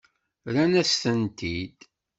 [0.53, 1.79] Rran-as-tent-id.